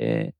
[0.00, 0.32] e,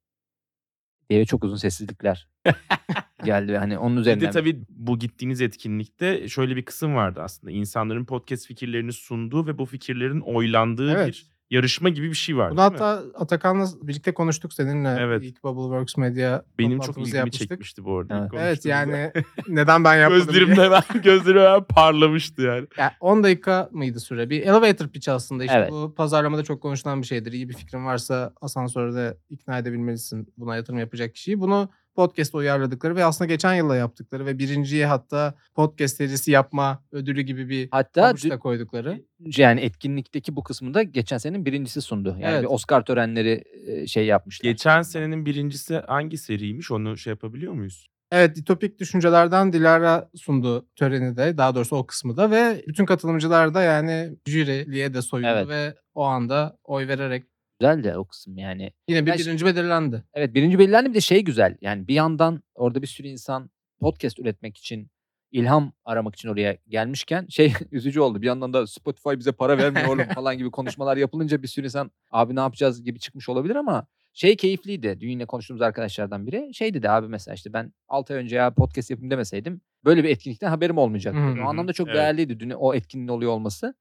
[1.10, 2.28] diye çok uzun sessizlikler
[3.24, 3.56] geldi.
[3.56, 4.28] Hani onun Bir üzerinden.
[4.28, 7.50] de tabii bu gittiğiniz etkinlikte şöyle bir kısım vardı aslında.
[7.52, 11.08] İnsanların podcast fikirlerini sunduğu ve bu fikirlerin oylandığı Evet.
[11.08, 12.50] bir yarışma gibi bir şey var.
[12.50, 12.60] Bunu mi?
[12.62, 14.96] hatta Atakan'la birlikte konuştuk seninle.
[15.00, 15.22] Evet.
[15.24, 17.48] İlk Bubbleworks Media benim çok ilgimi yapmıştık.
[17.48, 18.28] çekmişti bu arada.
[18.32, 18.42] Evet.
[18.44, 19.12] Evet yani
[19.48, 20.64] neden ben yapmadım Gözlerim diye.
[20.66, 22.66] hemen, gözlerim hemen parlamıştı yani.
[22.78, 24.30] Yani 10 dakika mıydı süre?
[24.30, 25.44] Bir elevator pitch aslında.
[25.44, 25.70] İşte Evet.
[25.70, 27.32] bu pazarlamada çok konuşulan bir şeydir.
[27.32, 31.40] İyi bir fikrin varsa asansörde ikna edebilmelisin buna yatırım yapacak kişiyi.
[31.40, 37.20] Bunu podcast'a uyarladıkları ve aslında geçen yılda yaptıkları ve birinciye hatta podcast serisi yapma ödülü
[37.22, 39.00] gibi bir Hatta dü- koydukları.
[39.36, 42.08] yani etkinlikteki bu kısmında geçen senenin birincisi sundu.
[42.20, 42.42] Yani Evet.
[42.42, 44.50] bir Oscar törenleri e, şey yapmışlar.
[44.50, 47.86] Geçen senenin birincisi hangi seriymiş onu şey yapabiliyor muyuz?
[48.12, 53.54] Evet, ditopik düşüncelerden Dilara sundu töreni de, daha doğrusu o kısmı da ve bütün katılımcılar
[53.54, 55.48] da yani jüriliğe de soyundu Evet.
[55.48, 57.24] ve o anda oy vererek
[57.60, 58.72] Güzel de o kısım yani.
[58.88, 60.02] yine bir Ya ş- birinci belirlendi.
[60.14, 61.56] Evet birinci belirlendi bir de şey güzel.
[61.60, 64.90] Yani bir yandan orada bir sürü insan podcast üretmek için
[65.32, 68.22] ilham aramak için oraya gelmişken şey üzücü oldu.
[68.22, 71.90] Bir yandan da Spotify bize para vermiyor oğlum falan gibi konuşmalar yapılınca bir sürü insan
[72.10, 74.96] abi ne yapacağız gibi çıkmış olabilir ama şey keyifliydi.
[75.00, 78.54] Dün yine konuştuğumuz arkadaşlardan biri şey dedi abi mesela işte ben 6 ay önce ya
[78.54, 81.20] podcast yapayım demeseydim böyle bir etkinlikten haberim olmayacaktı.
[81.20, 81.44] Hı.
[81.44, 81.96] O anlamda çok Evet.
[81.96, 83.74] değerliydi dün o etkinliğin oluyor olması.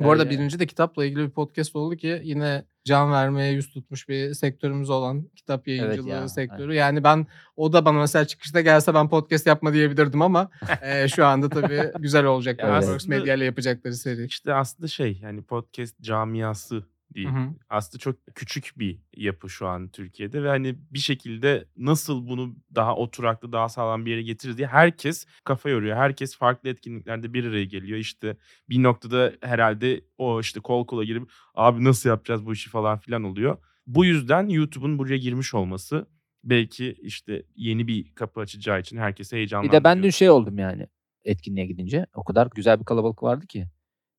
[0.00, 3.70] Bu arada Ee, birinci de kitapla ilgili bir podcast oldu ki yine can vermeye yüz
[3.70, 6.74] tutmuş bir sektörümüz olan kitap yayıncılığı ya, sektörü.
[6.74, 10.50] Yani ben o da bana mesela çıkışta gelse ben podcast yapma diyebilirdim ama
[10.82, 12.60] e, şu anda tabii güzel olacak.
[12.62, 12.72] Evet.
[12.72, 14.24] Aslında- Media ile yapacakları seri.
[14.24, 17.28] İşte aslında şey yani podcast camiası değil.
[17.28, 17.48] Hı hı.
[17.68, 22.96] Aslında çok küçük bir yapı şu an Türkiye'de ve hani bir şekilde nasıl bunu daha
[22.96, 25.96] oturaklı, daha sağlam bir yere getirir diye herkes kafa yoruyor.
[25.96, 27.98] Herkes farklı etkinliklerde bir araya geliyor.
[27.98, 28.36] İşte
[28.68, 33.24] bir noktada herhalde o işte kol kola girip abi nasıl yapacağız bu işi falan filan
[33.24, 33.58] oluyor.
[33.86, 36.06] Bu yüzden YouTube'un buraya girmiş olması
[36.44, 39.80] belki işte yeni bir kapı açacağı için herkese Bir heyecanlandırıyor.
[39.80, 40.86] de ben dün şey oldum yani
[41.24, 42.06] etkinliğe gidince.
[42.14, 43.66] O kadar güzel bir kalabalık vardı ki.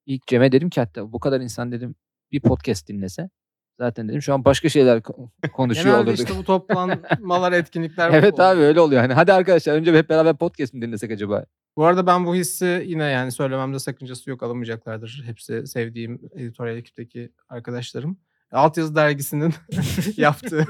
[0.06, 1.96] İlk Cem'e dedim ki hatta bu kadar insan dedim
[2.32, 3.30] bir podcast dinlese.
[3.80, 6.20] Zaten dedim şu an başka şeyler ko- konuşuyor Genelde olurduk.
[6.28, 6.44] işte bu
[7.24, 9.02] toplanmalar, etkinlikler evet abi öyle oluyor.
[9.02, 11.46] Hani hadi arkadaşlar önce hep beraber podcast mi dinlesek acaba?
[11.78, 15.24] Bu arada ben bu hissi yine yani söylememde sakıncası yok alınmayacaklardır.
[15.26, 18.18] Hepsi sevdiğim editoryal ekipteki arkadaşlarım.
[18.52, 19.54] Altyazı dergisinin
[20.18, 20.66] yaptığı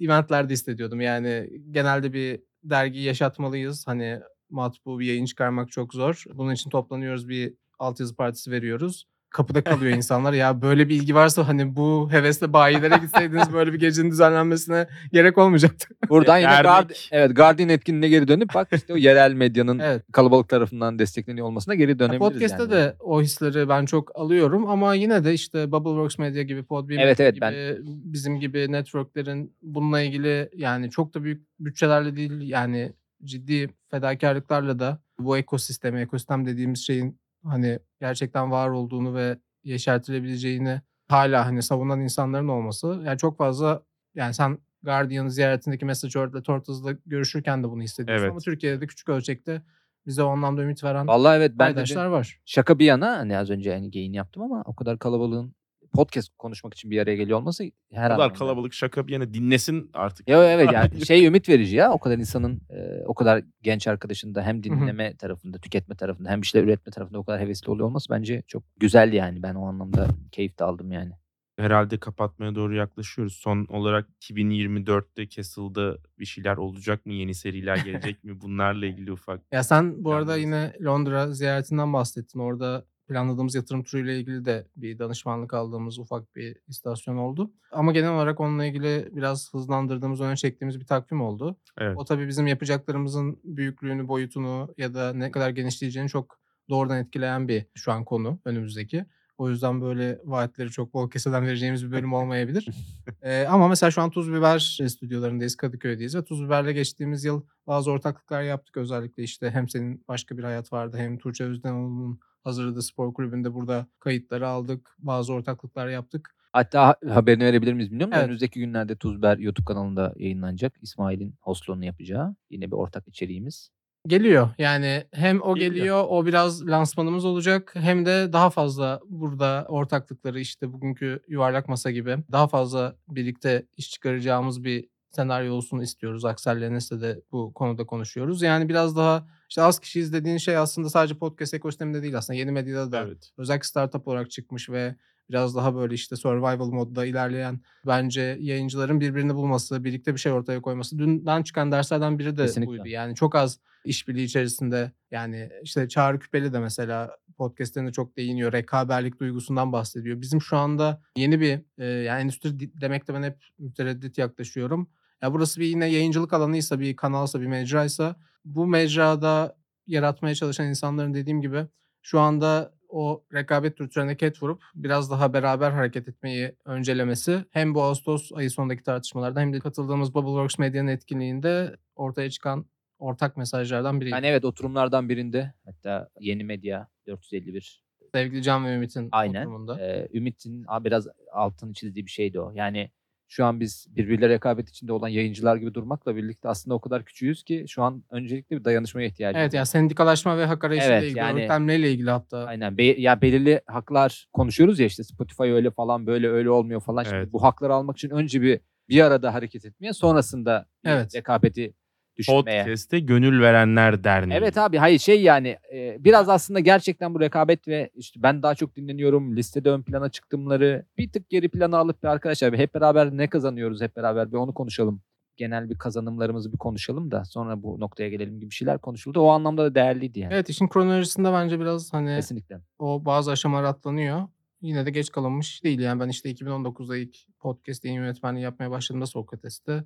[0.00, 1.00] eventlerde hissediyordum.
[1.00, 3.86] Yani genelde bir dergiyi yaşatmalıyız.
[3.86, 6.24] Hani matbu bir yayın çıkarmak çok zor.
[6.34, 9.04] Bunun için toplanıyoruz bir altyazı partisi veriyoruz.
[9.32, 10.32] Kapıda kalıyor insanlar.
[10.32, 15.38] Ya böyle bir ilgi varsa hani bu hevesle bayilere gitseydiniz böyle bir gecenin düzenlenmesine gerek
[15.38, 15.94] olmayacaktı.
[16.08, 16.62] Buradan yine.
[16.62, 20.02] Guard, evet Guardian etkinliğine geri dönüp bak işte o yerel medyanın Evet.
[20.12, 22.70] kalabalık tarafından destekleniyor olmasına geri Ya dönebiliriz Podcast'te yani.
[22.72, 27.20] de o hisleri ben çok alıyorum ama yine de işte Bubbleworks Media gibi, Podbean Evet,
[27.20, 32.92] evet, gibi, ben- bizim gibi networklerin bununla ilgili yani çok da büyük bütçelerle değil yani
[33.24, 41.46] ciddi fedakarlıklarla da bu ekosistemi, ekosistem dediğimiz şeyin hani gerçekten var olduğunu ve yeşertilebileceğini hala
[41.46, 43.02] hani savunan insanların olması.
[43.04, 43.82] Yani çok fazla
[44.14, 48.30] yani sen Guardian ziyaretindeki MessageBoard'la Tortoise'la görüşürken de bunu hissediyorsun Evet.
[48.30, 49.62] ama Türkiye'de de küçük ölçekte
[50.06, 52.40] bize o anlamda ümit veren Vallahi evet ben de var.
[52.44, 55.54] şaka bir yana hani az önce hani gain yaptım ama o kadar kalabalığın
[55.92, 59.90] podcast konuşmak için bir araya geliyor olması her O kadar kalabalık şaka bir yana dinlesin
[59.94, 60.28] artık.
[60.28, 64.34] Ya evet yani şey ümit verici ya o kadar insanın e, o kadar genç arkadaşın
[64.34, 67.86] da hem dinleme tarafında tüketme tarafında hem bir şeyler üretme tarafında o kadar hevesli oluyor
[67.88, 71.12] olması bence çok güzel yani ben o anlamda keyif de aldım yani.
[71.58, 73.36] Herhalde kapatmaya doğru yaklaşıyoruz.
[73.36, 77.12] Son olarak 2024'te Castle'da bir şeyler olacak mı?
[77.12, 78.40] Yeni seriler gelecek mi?
[78.40, 79.40] Bunlarla ilgili ufak.
[79.52, 82.38] Ya sen bu arada yine Londra ziyaretinden bahsettin.
[82.38, 87.52] Orada planladığımız yatırım turuyla ilgili de bir danışmanlık aldığımız ufak bir istasyon oldu.
[87.72, 91.56] Ama genel olarak onunla ilgili biraz hızlandırdığımız, öne çektiğimiz bir takvim oldu.
[91.78, 91.96] Evet.
[91.98, 96.38] O tabii bizim yapacaklarımızın büyüklüğünü, boyutunu ya da ne kadar genişleyeceğini çok
[96.70, 99.06] doğrudan etkileyen bir şu an konu önümüzdeki.
[99.38, 102.68] O yüzden böyle vaatleri çok bol keseden vereceğimiz bir bölüm olmayabilir.
[103.22, 107.90] Ee, ama mesela şu an Tuz Biber stüdyolarındayız, Kadıköy'deyiz ve Tuz Biber'le geçtiğimiz yıl bazı
[107.90, 108.76] ortaklıklar yaptık.
[108.76, 113.86] Özellikle işte hem senin başka bir hayat vardı hem Tuğçe Özdenoğlu'nun hazırladığı spor kulübünde burada
[114.00, 114.96] kayıtları aldık.
[114.98, 116.34] Bazı ortaklıklar yaptık.
[116.52, 118.12] Hatta ha- haberini verebilir miyiz bilmiyorum.
[118.14, 118.24] Evet.
[118.24, 120.72] Önümüzdeki günlerde Tuzber YouTube kanalında yayınlanacak.
[120.82, 123.70] İsmail'in hostluğunu yapacağı yine bir ortak içeriğimiz.
[124.06, 124.50] Geliyor.
[124.58, 125.74] Yani hem o Geliyor.
[125.74, 127.72] geliyor, o biraz lansmanımız olacak.
[127.76, 133.90] Hem de daha fazla burada ortaklıkları işte bugünkü yuvarlak masa gibi daha fazla birlikte iş
[133.90, 136.24] çıkaracağımız bir senaryo olsun istiyoruz.
[136.24, 138.42] Aksel'le Enes'le de bu konuda konuşuyoruz.
[138.42, 142.38] Yani biraz daha işte az kişi izlediğin şey aslında sadece podcast ekosisteminde değil aslında.
[142.38, 143.30] Yeni medyada da Evet.
[143.38, 144.94] özellikle startup olarak çıkmış ve
[145.30, 150.62] biraz daha böyle işte survival modda ilerleyen bence yayıncıların birbirini bulması, birlikte bir şey ortaya
[150.62, 150.98] koyması.
[150.98, 152.68] Dünden çıkan derslerden biri de Kesinlikle.
[152.70, 152.88] buydu.
[152.88, 158.52] Yani çok az işbirliği içerisinde yani işte Çağrı Küpeli de mesela podcastlerinde çok değiniyor.
[158.52, 160.20] Rekaberlik duygusundan bahsediyor.
[160.20, 164.88] Bizim şu anda yeni bir yani endüstri di- demekte ben hep mütereddit yaklaşıyorum.
[165.22, 169.56] Ya burası bir yine yayıncılık alanıysa, bir kanalsa, bir mecraysa bu mecrada
[169.86, 171.66] yaratmaya çalışan insanların dediğim gibi
[172.02, 177.82] şu anda o rekabet kültürüne ket vurup biraz daha beraber hareket etmeyi öncelemesi hem bu
[177.82, 182.66] Ağustos ayı sonundaki tartışmalarda hem de katıldığımız Bubbleworks Medya'nın etkinliğinde ortaya çıkan
[182.98, 184.14] ortak mesajlardan biriydi.
[184.14, 187.82] Yani evet oturumlardan birinde hatta yeni medya 451
[188.14, 189.80] Sevgili Can ve Ümit'in aynen oturumunda.
[189.80, 192.52] e, Ümit'in biraz altını çizdiği bir şeydi o.
[192.54, 192.90] Yani
[193.32, 197.42] şu an biz birbiriyle rekabet içinde olan yayıncılar gibi durmakla birlikte aslında o kadar küçüğüz
[197.42, 199.56] ki şu an öncelikle bir dayanışmaya ihtiyacımız Evet var.
[199.56, 202.44] yani sendikalaşma ve hak arayışıyla Evet, ilgili, yani- örgütlenmeyle ilgili hatta.
[202.44, 202.78] Aynen.
[202.78, 207.02] Be- ya belirli haklar konuşuyoruz ya işte Spotify öyle falan böyle öyle olmuyor falan.
[207.02, 207.32] Şimdi Evet.
[207.32, 211.14] bu hakları almak için önce bir bir arada hareket etmeye sonrasında Evet.
[211.16, 211.74] rekabeti
[212.16, 212.62] düşürmeye.
[212.62, 214.38] Podcast'te Gönül Verenler Derneği.
[214.38, 218.54] Evet abi hayır şey yani e, biraz aslında gerçekten bu rekabet ve işte ben daha
[218.54, 222.74] çok dinleniyorum listede ön plana çıktımları bir tık geri plana alıp bir arkadaşlar bir hep
[222.74, 225.02] beraber ne kazanıyoruz hep beraber bir onu konuşalım.
[225.36, 229.20] Genel bir kazanımlarımızı bir konuşalım da sonra bu noktaya gelelim gibi şeyler konuşuldu.
[229.20, 230.34] O anlamda da değerliydi yani.
[230.34, 232.60] Evet işin kronolojisinde bence biraz hani Kesinlikle.
[232.78, 234.28] o bazı aşamalar atlanıyor.
[234.60, 235.80] Yine de geç kalınmış değil.
[235.80, 239.84] Yani ben işte 2019'da ilk podcast yayın yönetmenliği yapmaya başladığımda Sokrates'te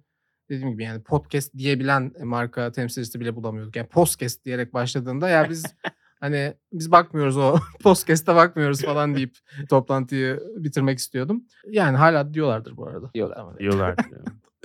[0.49, 3.77] dediğim gibi yani podcast diyebilen marka temsilcisi bile bulamıyorduk.
[3.77, 5.65] Yani podcast diyerek başladığında ya biz
[6.21, 9.37] hani biz bakmıyoruz o podcast'a bakmıyoruz falan deyip
[9.69, 11.45] toplantıyı bitirmek istiyordum.
[11.71, 13.11] Yani hala diyorlardır bu arada.
[13.15, 13.37] Diyorlar.
[13.37, 13.59] Tamam.
[13.59, 13.97] Diyorlar.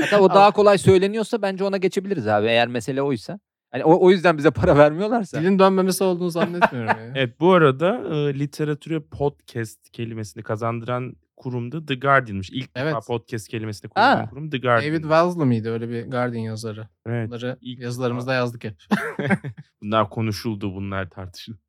[0.02, 3.40] Hatta o daha kolay söyleniyorsa bence ona geçebiliriz abi eğer mesele oysa.
[3.72, 5.42] Hani o, o yüzden bize para vermiyorlarsa.
[5.42, 6.88] Dilin dönmemesi olduğunu zannetmiyorum.
[7.00, 7.12] Yani.
[7.16, 12.50] evet bu arada e, literatüre podcast kelimesini kazandıran kurum da The Guardian'mış.
[12.50, 13.08] İlk defa Evet.
[13.08, 14.30] podcast kelimesini kullanan Aa.
[14.30, 14.92] kurum The Guardian.
[14.94, 16.88] David Wellesley miydi öyle bir Guardian yazarı?
[17.06, 17.28] Evet.
[17.28, 17.86] Bunları ilk defa.
[17.86, 18.76] yazılarımızda yazdık hep.
[19.82, 21.60] Bunlar konuşuldu, bunlar tartışıldı.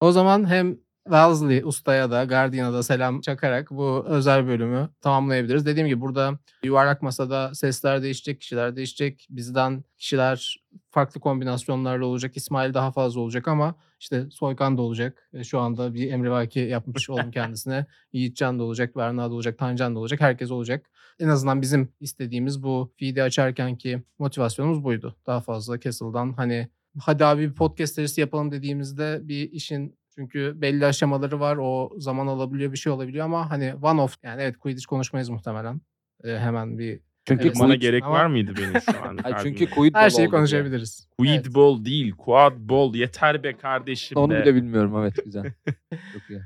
[0.00, 5.66] O zaman hem Wellesley ustaya da Guardian'a da selam çakarak bu özel bölümü tamamlayabiliriz.
[5.66, 9.26] Dediğim gibi burada yuvarlak masada sesler değişecek, kişiler değişecek.
[9.30, 12.36] Bizden kişiler farklı kombinasyonlarla olacak.
[12.36, 15.28] İsmail daha fazla olacak ama işte Soykan da olacak.
[15.32, 17.86] E, Şu anda bir emrivaki yapmış oldum kendisine.
[18.12, 20.20] Yiğitcan da olacak, Berna da olacak, Tancan da olacak.
[20.20, 20.90] Herkes olacak.
[21.20, 25.16] En azından bizim istediğimiz bu feed'i açarken ki motivasyonumuz buydu.
[25.26, 26.68] Daha fazla Castle'dan hani
[27.00, 31.56] hadi abi bir podcast serisi yapalım dediğimizde bir işin çünkü belli aşamaları var.
[31.60, 35.80] O zaman alabiliyor, bir şey olabiliyor ama hani one off yani evet Quidditch konuşmayız muhtemelen.
[36.24, 39.16] Ee, hemen bir Çünkü Evet, Bana gerek ama- var mıydı benim şu an?
[39.22, 39.70] Hayır, çünkü?
[39.70, 41.08] Quid her şeyi konuşabiliriz.
[41.18, 41.54] Quid Evet.
[41.54, 42.94] ball değil, quad ball.
[42.94, 44.42] Yeter be kardeşim Onu be.
[44.42, 45.42] bile bilmiyorum evet güzel.
[46.12, 46.40] Çok iyi.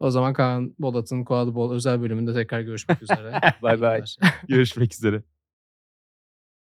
[0.00, 3.40] O zaman Kaan Bolat'ın Quad Ball özel bölümünde tekrar görüşmek üzere.
[3.62, 4.02] Bay bay.
[4.48, 5.22] Görüşmek üzere.